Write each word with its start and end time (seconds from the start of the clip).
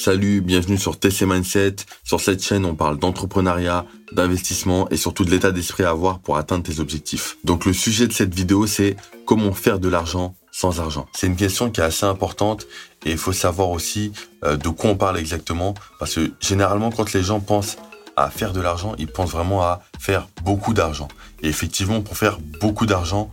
Salut, 0.00 0.42
bienvenue 0.42 0.78
sur 0.78 0.96
TC 0.96 1.22
Mindset. 1.26 1.74
Sur 2.04 2.20
cette 2.20 2.40
chaîne, 2.40 2.64
on 2.64 2.76
parle 2.76 3.00
d'entrepreneuriat, 3.00 3.84
d'investissement 4.12 4.88
et 4.90 4.96
surtout 4.96 5.24
de 5.24 5.30
l'état 5.32 5.50
d'esprit 5.50 5.82
à 5.82 5.90
avoir 5.90 6.20
pour 6.20 6.36
atteindre 6.36 6.62
tes 6.62 6.78
objectifs. 6.78 7.36
Donc 7.42 7.64
le 7.64 7.72
sujet 7.72 8.06
de 8.06 8.12
cette 8.12 8.32
vidéo, 8.32 8.68
c'est 8.68 8.94
comment 9.26 9.52
faire 9.52 9.80
de 9.80 9.88
l'argent 9.88 10.36
sans 10.52 10.78
argent. 10.78 11.08
C'est 11.14 11.26
une 11.26 11.34
question 11.34 11.72
qui 11.72 11.80
est 11.80 11.84
assez 11.84 12.06
importante 12.06 12.68
et 13.04 13.10
il 13.10 13.18
faut 13.18 13.32
savoir 13.32 13.70
aussi 13.70 14.12
euh, 14.44 14.56
de 14.56 14.68
quoi 14.68 14.90
on 14.90 14.94
parle 14.94 15.18
exactement 15.18 15.74
parce 15.98 16.14
que 16.14 16.30
généralement 16.40 16.92
quand 16.92 17.12
les 17.12 17.24
gens 17.24 17.40
pensent 17.40 17.76
à 18.16 18.30
faire 18.30 18.52
de 18.52 18.60
l'argent, 18.60 18.94
ils 18.98 19.08
pensent 19.08 19.32
vraiment 19.32 19.62
à 19.62 19.82
faire 19.98 20.28
beaucoup 20.44 20.74
d'argent. 20.74 21.08
Et 21.42 21.48
effectivement, 21.48 22.02
pour 22.02 22.16
faire 22.16 22.38
beaucoup 22.60 22.86
d'argent, 22.86 23.32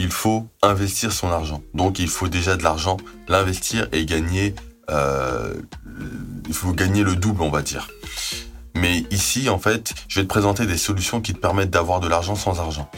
il 0.00 0.10
faut 0.10 0.48
investir 0.60 1.12
son 1.12 1.28
argent. 1.28 1.62
Donc 1.72 2.00
il 2.00 2.08
faut 2.08 2.26
déjà 2.26 2.56
de 2.56 2.64
l'argent, 2.64 2.96
l'investir 3.28 3.86
et 3.92 4.04
gagner 4.06 4.56
il 4.90 6.54
faut 6.54 6.72
gagner 6.72 7.02
le 7.02 7.16
double, 7.16 7.42
on 7.42 7.50
va 7.50 7.62
dire. 7.62 7.88
Mais 8.74 9.04
ici, 9.10 9.48
en 9.48 9.58
fait, 9.58 9.94
je 10.08 10.20
vais 10.20 10.24
te 10.24 10.28
présenter 10.28 10.66
des 10.66 10.78
solutions 10.78 11.20
qui 11.20 11.32
te 11.32 11.38
permettent 11.38 11.70
d'avoir 11.70 12.00
de 12.00 12.08
l'argent 12.08 12.36
sans 12.36 12.60
argent. 12.60 12.90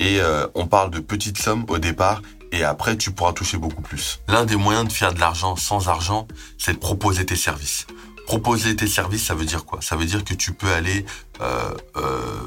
Et 0.00 0.20
euh, 0.20 0.46
on 0.54 0.66
parle 0.66 0.90
de 0.90 0.98
petites 0.98 1.38
sommes 1.38 1.64
au 1.68 1.78
départ 1.78 2.20
et 2.52 2.64
après 2.64 2.96
tu 2.96 3.10
pourras 3.12 3.32
toucher 3.32 3.56
beaucoup 3.56 3.82
plus. 3.82 4.20
L'un 4.28 4.44
des 4.44 4.56
moyens 4.56 4.86
de 4.86 4.92
faire 4.92 5.14
de 5.14 5.20
l'argent 5.20 5.56
sans 5.56 5.88
argent, 5.88 6.26
c'est 6.58 6.74
de 6.74 6.78
proposer 6.78 7.24
tes 7.24 7.36
services. 7.36 7.86
Proposer 8.26 8.74
tes 8.74 8.86
services, 8.86 9.24
ça 9.24 9.34
veut 9.34 9.44
dire 9.44 9.64
quoi? 9.64 9.80
Ça 9.82 9.96
veut 9.96 10.06
dire 10.06 10.24
que 10.24 10.34
tu 10.34 10.52
peux 10.52 10.72
aller 10.72 11.04
euh, 11.40 11.74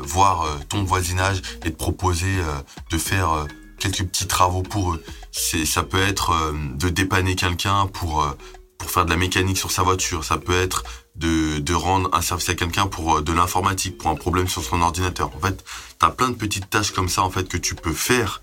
voir 0.04 0.46
ton 0.70 0.84
voisinage 0.84 1.42
et 1.64 1.72
te 1.72 1.78
proposer 1.78 2.36
de 2.90 2.98
faire 2.98 3.46
quelques 3.80 4.04
petits 4.04 4.28
travaux 4.28 4.64
pour 4.64 4.94
eux. 4.94 5.04
Ça 5.32 5.84
peut 5.84 6.02
être 6.02 6.34
de 6.76 6.90
dépanner 6.90 7.36
quelqu'un 7.36 7.86
pour 7.88 8.36
pour 8.78 8.90
faire 8.92 9.06
de 9.06 9.10
la 9.10 9.18
mécanique 9.18 9.58
sur 9.58 9.72
sa 9.72 9.84
voiture, 9.84 10.24
ça 10.24 10.38
peut 10.38 10.60
être 10.60 10.84
de, 11.16 11.74
rendre 11.74 12.10
un 12.14 12.22
service 12.22 12.50
à 12.50 12.56
quelqu'un 12.56 12.88
pour 12.88 13.18
euh, 13.18 13.22
de 13.22 13.34
l'informatique, 13.34 13.98
pour 13.98 14.10
un 14.10 14.16
problème 14.16 14.48
sur 14.48 14.64
son 14.64 14.82
ordinateur. 14.82 15.32
En 15.36 15.40
fait, 15.40 15.64
tu 16.00 16.06
as 16.06 16.10
plein 16.10 16.30
de 16.30 16.36
petites 16.36 16.70
tâches 16.70 16.92
comme 16.92 17.10
ça 17.10 17.24
en 17.24 17.30
fait 17.30 17.48
que 17.48 17.58
tu 17.58 17.76
peux 17.76 17.94
faire 17.94 18.42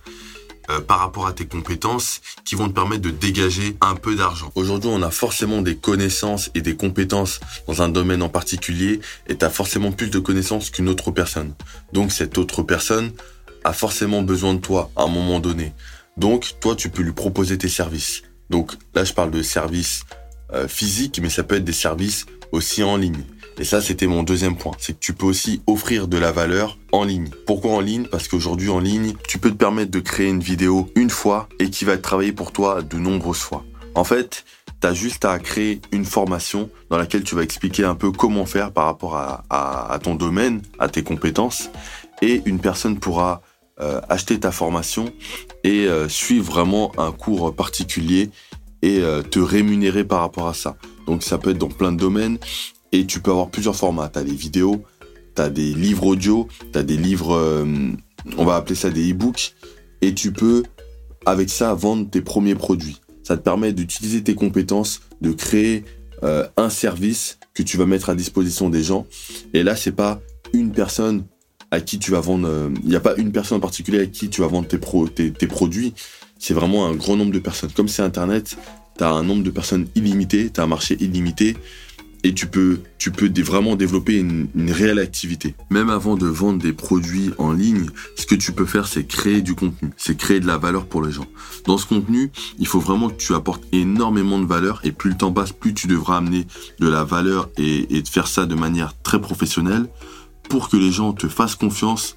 euh, 0.71 0.81
par 0.81 0.99
rapport 1.01 1.27
à 1.27 1.33
tes 1.33 1.47
compétences 1.47 2.21
qui 2.45 2.55
vont 2.55 2.69
te 2.69 2.73
permettre 2.73 3.03
de 3.03 3.11
dégager 3.11 3.77
un 3.81 3.95
peu 3.95 4.17
d'argent. 4.17 4.51
Aujourd'hui, 4.55 4.91
on 4.93 5.03
a 5.03 5.11
forcément 5.11 5.63
des 5.63 5.77
connaissances 5.77 6.51
et 6.55 6.63
des 6.63 6.75
compétences 6.75 7.41
dans 7.67 7.83
un 7.83 7.89
domaine 7.89 8.23
en 8.23 8.29
particulier 8.29 9.01
et 9.27 9.37
tu 9.37 9.45
as 9.45 9.51
forcément 9.51 9.93
plus 9.93 10.09
de 10.09 10.19
connaissances 10.19 10.71
qu'une 10.71 10.89
autre 10.89 11.11
personne. 11.11 11.55
Donc 11.93 12.13
cette 12.13 12.39
autre 12.39 12.63
personne 12.63 13.13
a 13.65 13.73
forcément 13.73 14.23
besoin 14.23 14.55
de 14.55 14.61
toi 14.61 14.91
à 14.97 15.03
un 15.03 15.09
moment 15.09 15.41
donné. 15.41 15.73
Donc 16.17 16.55
toi, 16.61 16.75
tu 16.77 16.89
peux 16.89 17.03
lui 17.03 17.13
proposer 17.13 17.59
tes 17.59 17.69
services. 17.69 18.23
Donc 18.51 18.73
là, 18.95 19.05
je 19.05 19.13
parle 19.13 19.31
de 19.31 19.43
services 19.43 20.05
physique, 20.69 21.21
mais 21.23 21.31
ça 21.31 21.43
peut 21.43 21.57
être 21.57 21.65
des 21.65 21.73
services 21.73 22.27
aussi 22.53 22.83
en 22.83 22.97
ligne. 22.97 23.25
Et 23.59 23.65
ça, 23.65 23.81
c'était 23.81 24.07
mon 24.07 24.23
deuxième 24.23 24.57
point. 24.57 24.73
C'est 24.79 24.95
que 24.95 24.99
tu 24.99 25.13
peux 25.13 25.27
aussi 25.27 25.63
offrir 25.67 26.09
de 26.09 26.19
la 26.19 26.33
valeur 26.33 26.77
en 26.93 27.05
ligne. 27.05 27.29
Pourquoi 27.47 27.73
en 27.73 27.81
ligne? 27.81 28.07
Parce 28.11 28.27
qu'aujourd'hui, 28.27 28.69
en 28.69 28.81
ligne, 28.81 29.15
tu 29.29 29.39
peux 29.39 29.51
te 29.51 29.57
permettre 29.57 29.93
de 29.93 30.01
créer 30.01 30.29
une 30.29 30.41
vidéo 30.41 30.91
une 30.97 31.11
fois 31.11 31.49
et 31.61 31.71
qui 31.71 31.85
va 31.85 31.97
travailler 31.97 32.33
pour 32.33 32.53
toi 32.53 32.83
de 32.83 32.97
nombreuses 32.97 33.39
fois. 33.39 33.65
En 33.95 34.03
fait, 34.03 34.45
tu 34.81 34.87
as 34.89 34.93
juste 34.93 35.25
à 35.25 35.39
créer 35.39 35.81
une 35.93 36.05
formation 36.05 36.69
dans 36.91 36.99
laquelle 36.99 37.23
tu 37.23 37.37
vas 37.37 37.43
expliquer 37.43 37.85
un 37.85 37.95
peu 37.95 38.11
comment 38.11 38.45
faire 38.45 38.73
par 38.73 38.87
rapport 38.87 39.17
à, 39.17 39.99
ton 40.03 40.17
domaine, 40.17 40.63
à 40.81 40.89
tes 40.89 41.05
compétences. 41.05 41.71
Et 42.23 42.43
une 42.47 42.59
personne 42.59 42.99
pourra 42.99 43.43
euh, 43.81 44.01
acheter 44.09 44.39
ta 44.41 44.51
formation 44.51 45.13
et 45.63 45.87
euh, 45.87 46.09
suivre 46.09 46.45
vraiment 46.45 46.93
un 46.99 47.13
cours 47.13 47.55
particulier 47.55 48.31
et 48.85 49.01
euh, 49.01 49.23
te 49.23 49.39
rémunérer 49.39 50.05
par 50.05 50.21
rapport 50.21 50.47
à 50.47 50.53
ça. 50.53 50.77
Donc 51.07 51.23
ça 51.23 51.39
peut 51.39 51.51
être 51.51 51.59
dans 51.59 51.69
plein 51.69 51.91
de 51.91 51.97
domaines 51.97 52.37
et 52.93 53.07
tu 53.07 53.21
peux 53.21 53.31
avoir 53.31 53.49
plusieurs 53.49 53.75
formats. 53.75 54.11
Tu 54.11 54.19
as 54.19 54.25
des 54.25 54.35
vidéos, 54.35 54.85
tu 55.35 55.41
as 55.41 55.49
des 55.49 55.73
livres 55.73 56.07
audio, 56.07 56.49
tu 56.71 56.79
as 56.79 56.83
des 56.83 56.99
livres, 56.99 57.35
euh, 57.35 57.65
on 58.37 58.45
va 58.45 58.57
appeler 58.57 58.75
ça 58.75 58.91
des 58.91 59.11
e-books, 59.11 59.55
et 60.03 60.13
tu 60.13 60.33
peux 60.33 60.63
avec 61.25 61.49
ça 61.49 61.73
vendre 61.73 62.11
tes 62.11 62.21
premiers 62.21 62.55
produits. 62.55 63.01
Ça 63.23 63.39
te 63.39 63.43
permet 63.43 63.73
d'utiliser 63.73 64.23
tes 64.23 64.35
compétences, 64.35 65.01
de 65.23 65.33
créer 65.33 65.85
euh, 66.23 66.47
un 66.59 66.69
service 66.69 67.39
que 67.55 67.63
tu 67.63 67.79
vas 67.79 67.87
mettre 67.87 68.11
à 68.11 68.15
disposition 68.15 68.69
des 68.69 68.83
gens. 68.83 69.07
Et 69.55 69.63
là, 69.63 69.77
c'est 69.77 69.93
pas 69.93 70.21
une 70.53 70.73
personne 70.73 71.25
à 71.71 71.81
qui 71.81 71.99
tu 71.99 72.11
vas 72.11 72.21
vendre. 72.21 72.71
Il 72.83 72.91
n'y 72.91 72.97
a 72.97 73.01
pas 73.01 73.15
une 73.17 73.33
personne 73.33 73.57
en 73.57 73.61
particulier 73.61 74.01
à 74.01 74.07
qui 74.07 74.29
tu 74.29 74.43
vas 74.43 74.47
vendre 74.47 74.69
tes, 74.69 74.79
pro, 74.79 75.09
tes, 75.09 75.33
tes 75.33 75.47
produits 75.47 75.95
c'est 76.45 76.53
vraiment 76.53 76.87
un 76.87 76.95
grand 76.95 77.17
nombre 77.17 77.33
de 77.33 77.39
personnes. 77.39 77.71
Comme 77.75 77.89
c'est 77.89 78.03
Internet, 78.03 78.59
tu 78.99 79.03
as 79.03 79.11
un 79.11 79.23
nombre 79.23 79.43
de 79.43 79.51
personnes 79.51 79.87
illimité, 79.95 80.51
tu 80.53 80.61
as 80.61 80.65
un 80.65 80.67
marché 80.67 80.95
illimité 81.01 81.57
et 82.23 82.35
tu 82.35 82.49
peux, 82.49 82.81
vraiment 83.39 83.77
développer 83.77 84.19
une, 84.19 84.49
réelle 84.71 84.99
activité. 84.99 85.55
Même 85.71 85.89
avant 85.89 86.17
de 86.17 86.27
vendre 86.27 86.59
des 86.59 86.75
produits 86.75 87.31
en 87.39 87.53
ligne, 87.53 87.87
ce 88.17 88.27
que 88.27 88.35
tu 88.35 88.53
peux 88.53 88.67
faire, 88.67 88.87
c'est 88.87 89.05
créer 89.05 89.41
du 89.41 89.55
contenu, 89.55 89.91
c'est 89.97 90.19
créer 90.19 90.39
de 90.39 90.47
la 90.47 90.59
valeur 90.59 90.85
pour 90.85 91.03
les 91.03 91.13
gens. 91.13 91.27
Dans 91.65 91.79
ce 91.79 91.87
contenu, 91.87 92.31
il 92.59 92.67
faut 92.67 92.81
vraiment 92.81 93.09
que 93.09 93.17
tu 93.17 93.35
apportes 93.35 93.65
énormément 93.73 94.39
de 94.39 94.47
valeur 94.47 94.83
et 94.85 94.93
plus 94.93 95.11
le 95.11 95.17
temps 95.17 95.33
passe, 95.33 95.53
plus 95.53 95.73
tu 95.73 95.87
devras 95.87 96.19
amener 96.19 96.47
de 96.79 96.89
la 96.89 97.05
valeur 97.05 97.49
et, 97.57 97.97
et 97.97 98.05
faire 98.05 98.27
ça 98.27 98.45
de 98.45 98.55
manière 98.55 98.93
très 99.03 99.21
professionnelle 99.21 99.87
pour 100.51 100.69
que 100.69 100.77
les 100.77 100.93
gens 100.93 101.15
te 101.15 101.27
fassent 101.27 101.57
confiance, 101.57 102.17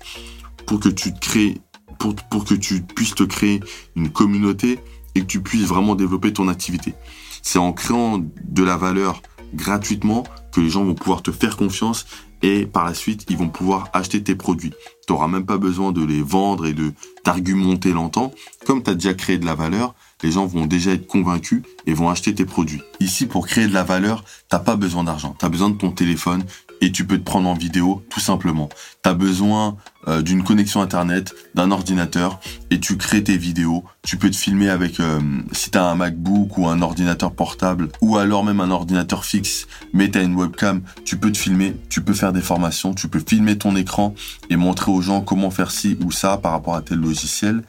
pour 0.65 0.81
que 0.81 0.89
tu 0.89 1.13
te 1.13 1.19
crées 1.19 1.61
pour, 1.97 2.45
que 2.45 2.53
tu 2.53 2.81
puisses 2.81 3.15
te 3.15 3.23
créer 3.23 3.61
une 3.95 4.09
communauté 4.09 4.79
et 5.15 5.21
que 5.21 5.25
tu 5.25 5.41
puisses 5.41 5.65
vraiment 5.65 5.95
développer 5.95 6.33
ton 6.33 6.47
activité. 6.47 6.93
C'est 7.41 7.59
en 7.59 7.73
créant 7.73 8.19
de 8.19 8.63
la 8.63 8.77
valeur 8.77 9.21
gratuitement 9.53 10.23
que 10.51 10.61
les 10.61 10.69
gens 10.69 10.83
vont 10.83 10.95
pouvoir 10.95 11.21
te 11.21 11.31
faire 11.31 11.57
confiance 11.57 12.05
et 12.41 12.65
par 12.65 12.85
la 12.85 12.93
suite, 12.93 13.25
ils 13.29 13.37
vont 13.37 13.49
pouvoir 13.49 13.89
acheter 13.93 14.21
tes 14.21 14.35
produits. 14.35 14.73
Tu 15.07 15.13
n'auras 15.13 15.27
même 15.27 15.45
pas 15.45 15.57
besoin 15.57 15.91
de 15.91 16.03
les 16.03 16.21
vendre 16.21 16.67
et 16.67 16.73
de 16.73 16.93
t'argumenter 17.23 17.91
longtemps. 17.91 18.31
Comme 18.65 18.83
tu 18.83 18.91
as 18.91 18.93
déjà 18.93 19.13
créé 19.13 19.37
de 19.37 19.45
la 19.45 19.55
valeur, 19.55 19.95
les 20.23 20.31
gens 20.31 20.45
vont 20.45 20.65
déjà 20.65 20.91
être 20.91 21.07
convaincus 21.07 21.63
et 21.85 21.93
vont 21.93 22.09
acheter 22.09 22.33
tes 22.33 22.45
produits. 22.45 22.81
Ici, 22.99 23.25
pour 23.25 23.47
créer 23.47 23.67
de 23.67 23.73
la 23.73 23.83
valeur, 23.83 24.23
t'as 24.49 24.59
pas 24.59 24.75
besoin 24.75 25.03
d'argent. 25.03 25.35
Tu 25.39 25.45
as 25.45 25.49
besoin 25.49 25.69
de 25.69 25.77
ton 25.77 25.91
téléphone, 25.91 26.43
et 26.81 26.91
tu 26.91 27.05
peux 27.05 27.17
te 27.17 27.23
prendre 27.23 27.49
en 27.49 27.53
vidéo 27.53 28.03
tout 28.09 28.19
simplement. 28.19 28.69
Tu 29.03 29.09
as 29.09 29.13
besoin 29.13 29.77
euh, 30.07 30.21
d'une 30.21 30.43
connexion 30.43 30.81
internet, 30.81 31.33
d'un 31.55 31.71
ordinateur 31.71 32.39
et 32.69 32.79
tu 32.79 32.97
crées 32.97 33.23
tes 33.23 33.37
vidéos. 33.37 33.83
Tu 34.03 34.17
peux 34.17 34.29
te 34.29 34.35
filmer 34.35 34.69
avec 34.69 34.99
euh, 34.99 35.19
si 35.51 35.71
tu 35.71 35.77
as 35.77 35.85
un 35.85 35.95
MacBook 35.95 36.57
ou 36.57 36.67
un 36.67 36.81
ordinateur 36.81 37.31
portable 37.31 37.89
ou 38.01 38.17
alors 38.17 38.43
même 38.43 38.59
un 38.59 38.71
ordinateur 38.71 39.25
fixe, 39.25 39.67
mais 39.93 40.09
tu 40.09 40.19
as 40.19 40.23
une 40.23 40.35
webcam, 40.35 40.81
tu 41.05 41.17
peux 41.17 41.31
te 41.31 41.37
filmer, 41.37 41.75
tu 41.89 42.01
peux 42.01 42.13
faire 42.13 42.33
des 42.33 42.41
formations, 42.41 42.93
tu 42.93 43.07
peux 43.07 43.21
filmer 43.25 43.57
ton 43.57 43.75
écran 43.75 44.13
et 44.49 44.55
montrer 44.55 44.91
aux 44.91 45.01
gens 45.01 45.21
comment 45.21 45.51
faire 45.51 45.71
ci 45.71 45.97
ou 46.03 46.11
ça 46.11 46.37
par 46.37 46.51
rapport 46.51 46.75
à 46.75 46.81
tel 46.81 46.99
logiciel. 46.99 47.63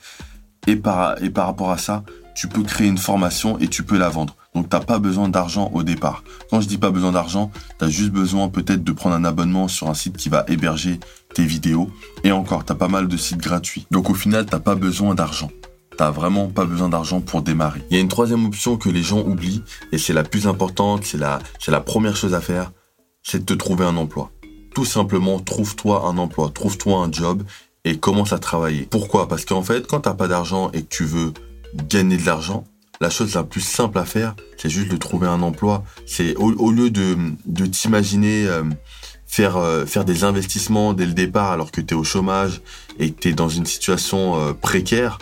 Et 0.67 0.77
par, 0.77 1.23
et 1.23 1.31
par 1.31 1.47
rapport 1.47 1.71
à 1.71 1.79
ça, 1.79 2.05
tu 2.38 2.47
peux 2.47 2.62
créer 2.62 2.87
une 2.87 2.99
formation 2.99 3.59
et 3.59 3.66
tu 3.66 3.82
peux 3.82 3.99
la 3.99 4.09
vendre. 4.09 4.37
Donc 4.54 4.69
t'as 4.69 4.78
pas 4.78 5.00
besoin 5.00 5.28
d'argent 5.28 5.72
au 5.75 5.82
départ. 5.82 6.22
Quand 6.50 6.60
je 6.60 6.69
dis 6.69 6.78
pas 6.78 6.93
besoin 6.93 7.10
d'argent, 7.10 7.50
tu 7.81 7.84
as 7.84 7.88
juste 7.88 8.12
besoin 8.12 8.49
peut-être 8.49 8.84
de 8.84 8.93
prendre 8.93 9.16
un 9.16 9.25
abonnement 9.25 9.66
sur 9.66 9.88
un 9.88 9.94
site 9.94 10.16
qui 10.16 10.28
va 10.28 10.44
héberger 10.47 11.00
tes 11.34 11.44
vidéos. 11.44 11.91
Et 12.22 12.31
encore, 12.31 12.65
tu 12.65 12.71
as 12.71 12.76
pas 12.76 12.87
mal 12.87 13.09
de 13.09 13.16
sites 13.16 13.38
gratuits. 13.38 13.88
Donc 13.91 14.09
au 14.09 14.15
final, 14.15 14.47
t'as 14.47 14.60
pas 14.60 14.76
besoin 14.76 15.16
d'argent. 15.16 15.50
T'as 15.97 16.12
vraiment 16.12 16.47
pas 16.47 16.65
besoin 16.65 16.88
d'argent 16.88 17.21
pour 17.21 17.43
démarrer. 17.43 17.82
Il 17.91 17.97
y 17.97 17.99
a 17.99 18.00
une 18.00 18.09
troisième 18.09 18.47
option 18.47 18.76
que 18.76 18.88
les 18.88 19.03
gens 19.03 19.20
oublient, 19.20 19.65
et 19.91 19.99
c'est 19.99 20.12
la 20.12 20.22
plus 20.22 20.47
importante, 20.47 21.03
c'est 21.05 21.19
la, 21.19 21.41
c'est 21.59 21.72
la 21.72 21.81
première 21.81 22.15
chose 22.15 22.34
à 22.34 22.41
faire, 22.41 22.70
c'est 23.25 23.41
de 23.41 23.44
te 23.44 23.55
trouver 23.55 23.84
un 23.84 23.97
emploi. 23.97 24.31
Tout 24.76 24.84
simplement, 24.84 25.41
trouve-toi 25.41 26.06
un 26.06 26.16
emploi, 26.19 26.53
trouve-toi 26.55 26.99
un 26.99 27.10
job 27.10 27.43
et 27.84 27.99
commence 27.99 28.32
à 28.32 28.38
travailler. 28.38 28.87
Pourquoi? 28.88 29.26
Parce 29.26 29.44
qu'en 29.44 29.62
fait, 29.62 29.88
quand 29.88 30.03
t'as 30.03 30.15
pas 30.15 30.28
d'argent 30.28 30.70
et 30.72 30.82
que 30.82 30.88
tu 30.88 31.05
veux 31.05 31.32
gagner 31.89 32.16
de 32.16 32.27
l'argent, 32.27 32.65
la 33.00 33.11
chose 33.11 33.34
la 33.34 33.44
plus 33.44 33.61
simple 33.61 33.99
à 33.99 34.05
faire, 34.05 34.34
c'est 34.56 34.69
juste 34.69 34.91
de 34.91 34.97
trouver 34.97 35.28
un 35.28 35.43
emploi. 35.43 35.84
C'est 36.06 36.34
au, 36.37 36.71
lieu 36.71 36.91
de, 36.91 37.16
de 37.47 37.66
t'imaginer 37.66 38.47
euh, 38.47 38.64
faire, 39.26 39.56
euh, 39.56 39.87
faire 39.87 40.05
des 40.05 40.25
investissements 40.25 40.94
dès 40.94 41.06
le 41.06 41.12
départ 41.12 41.53
alors 41.53 41.70
que 41.70 41.81
tu 41.81 41.94
es 41.94 41.97
au 41.97 42.05
chômage 42.05 42.61
et 42.99 43.12
que 43.12 43.20
tu 43.20 43.29
es 43.29 43.32
dans 43.32 43.49
une 43.49 43.67
situation 43.67 44.41
euh, 44.41 44.53
précaire, 44.53 45.19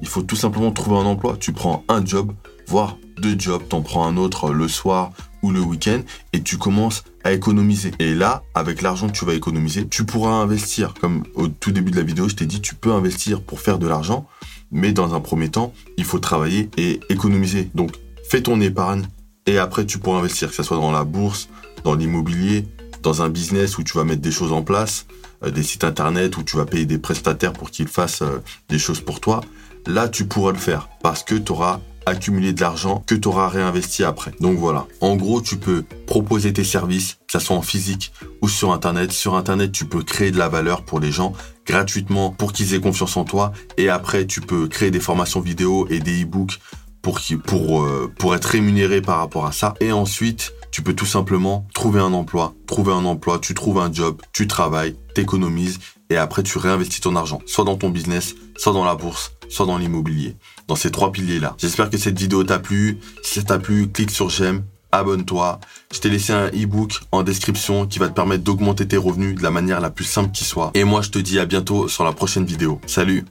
il 0.00 0.08
faut 0.08 0.22
tout 0.22 0.36
simplement 0.36 0.70
trouver 0.70 0.96
un 0.96 1.04
emploi. 1.04 1.36
Tu 1.38 1.52
prends 1.52 1.84
un 1.88 2.04
job, 2.04 2.32
voire 2.66 2.96
deux 3.18 3.38
jobs, 3.38 3.62
t'en 3.68 3.82
prends 3.82 4.06
un 4.06 4.16
autre 4.16 4.50
le 4.50 4.66
soir 4.66 5.12
ou 5.42 5.50
le 5.50 5.60
week-end 5.60 6.00
et 6.32 6.42
tu 6.42 6.56
commences 6.56 7.04
à 7.24 7.32
économiser. 7.32 7.90
Et 7.98 8.14
là, 8.14 8.42
avec 8.54 8.80
l'argent 8.80 9.08
que 9.08 9.12
tu 9.12 9.26
vas 9.26 9.34
économiser, 9.34 9.86
tu 9.86 10.04
pourras 10.04 10.32
investir. 10.32 10.94
Comme 11.00 11.24
au 11.34 11.48
tout 11.48 11.70
début 11.70 11.90
de 11.90 11.96
la 11.96 12.02
vidéo, 12.02 12.28
je 12.28 12.36
t'ai 12.36 12.46
dit, 12.46 12.62
tu 12.62 12.74
peux 12.74 12.92
investir 12.92 13.42
pour 13.42 13.60
faire 13.60 13.78
de 13.78 13.86
l'argent. 13.86 14.26
Mais 14.70 14.92
dans 14.92 15.14
un 15.14 15.20
premier 15.20 15.48
temps, 15.48 15.72
il 15.96 16.04
faut 16.04 16.18
travailler 16.18 16.70
et 16.76 17.00
économiser. 17.08 17.70
Donc, 17.74 17.92
fais 18.28 18.42
ton 18.42 18.60
épargne 18.60 19.06
et 19.46 19.58
après, 19.58 19.86
tu 19.86 19.98
pourras 19.98 20.18
investir, 20.18 20.50
que 20.50 20.54
ce 20.54 20.62
soit 20.62 20.76
dans 20.76 20.92
la 20.92 21.04
bourse, 21.04 21.48
dans 21.84 21.94
l'immobilier, 21.94 22.66
dans 23.02 23.22
un 23.22 23.28
business 23.28 23.78
où 23.78 23.82
tu 23.82 23.96
vas 23.96 24.04
mettre 24.04 24.20
des 24.20 24.30
choses 24.30 24.52
en 24.52 24.62
place, 24.62 25.06
euh, 25.42 25.50
des 25.50 25.62
sites 25.62 25.84
internet 25.84 26.36
où 26.36 26.42
tu 26.42 26.56
vas 26.56 26.66
payer 26.66 26.86
des 26.86 26.98
prestataires 26.98 27.52
pour 27.52 27.70
qu'ils 27.70 27.88
fassent 27.88 28.22
euh, 28.22 28.42
des 28.68 28.78
choses 28.78 29.00
pour 29.00 29.20
toi. 29.20 29.40
Là, 29.86 30.08
tu 30.08 30.26
pourras 30.26 30.52
le 30.52 30.58
faire 30.58 30.88
parce 31.02 31.22
que 31.22 31.34
tu 31.34 31.52
auras 31.52 31.80
accumuler 32.06 32.52
de 32.52 32.60
l'argent 32.60 33.02
que 33.06 33.14
tu 33.14 33.28
auras 33.28 33.48
réinvesti 33.48 34.04
après. 34.04 34.32
Donc 34.40 34.58
voilà. 34.58 34.86
En 35.00 35.16
gros, 35.16 35.40
tu 35.40 35.56
peux 35.56 35.84
proposer 36.06 36.52
tes 36.52 36.64
services, 36.64 37.18
que 37.26 37.38
ce 37.38 37.46
soit 37.46 37.56
en 37.56 37.62
physique 37.62 38.12
ou 38.42 38.48
sur 38.48 38.72
Internet. 38.72 39.12
Sur 39.12 39.36
Internet, 39.36 39.72
tu 39.72 39.84
peux 39.84 40.02
créer 40.02 40.30
de 40.30 40.38
la 40.38 40.48
valeur 40.48 40.84
pour 40.84 41.00
les 41.00 41.12
gens 41.12 41.32
gratuitement 41.70 42.30
pour 42.30 42.52
qu'ils 42.52 42.74
aient 42.74 42.80
confiance 42.80 43.16
en 43.16 43.24
toi. 43.24 43.52
Et 43.76 43.88
après, 43.88 44.26
tu 44.26 44.40
peux 44.40 44.66
créer 44.66 44.90
des 44.90 45.00
formations 45.00 45.40
vidéo 45.40 45.86
et 45.88 46.00
des 46.00 46.24
e-books 46.24 46.58
pour, 47.02 47.82
euh, 47.82 48.12
pour 48.18 48.34
être 48.34 48.44
rémunéré 48.44 49.00
par 49.00 49.18
rapport 49.18 49.46
à 49.46 49.52
ça. 49.52 49.74
Et 49.80 49.92
ensuite, 49.92 50.52
tu 50.70 50.82
peux 50.82 50.94
tout 50.94 51.06
simplement 51.06 51.66
trouver 51.72 52.00
un 52.00 52.12
emploi, 52.12 52.54
trouver 52.66 52.92
un 52.92 53.04
emploi, 53.04 53.38
tu 53.38 53.54
trouves 53.54 53.78
un 53.78 53.92
job, 53.92 54.20
tu 54.32 54.46
travailles, 54.46 54.96
t'économises 55.14 55.78
et 56.10 56.16
après 56.16 56.42
tu 56.42 56.58
réinvestis 56.58 57.00
ton 57.00 57.16
argent, 57.16 57.40
soit 57.46 57.64
dans 57.64 57.76
ton 57.76 57.90
business, 57.90 58.34
soit 58.56 58.72
dans 58.72 58.84
la 58.84 58.94
bourse, 58.94 59.32
soit 59.48 59.66
dans 59.66 59.78
l'immobilier. 59.78 60.36
Dans 60.68 60.76
ces 60.76 60.90
trois 60.90 61.10
piliers-là. 61.12 61.54
J'espère 61.58 61.90
que 61.90 61.98
cette 61.98 62.18
vidéo 62.18 62.44
t'a 62.44 62.58
plu. 62.58 62.98
Si 63.22 63.40
ça 63.40 63.42
t'a 63.42 63.58
plu, 63.58 63.88
clique 63.88 64.10
sur 64.10 64.28
j'aime, 64.28 64.62
abonne-toi. 64.92 65.60
Je 65.92 66.00
t'ai 66.00 66.10
laissé 66.10 66.32
un 66.32 66.48
e-book 66.48 67.00
en 67.12 67.22
description 67.22 67.86
qui 67.86 67.98
va 67.98 68.08
te 68.08 68.14
permettre 68.14 68.44
d'augmenter 68.44 68.86
tes 68.86 68.96
revenus 68.96 69.36
de 69.36 69.42
la 69.42 69.50
manière 69.50 69.80
la 69.80 69.90
plus 69.90 70.04
simple 70.04 70.30
qui 70.32 70.44
soit. 70.44 70.70
Et 70.74 70.84
moi, 70.84 71.02
je 71.02 71.10
te 71.10 71.18
dis 71.18 71.38
à 71.38 71.46
bientôt 71.46 71.88
sur 71.88 72.04
la 72.04 72.12
prochaine 72.12 72.44
vidéo. 72.44 72.80
Salut 72.86 73.24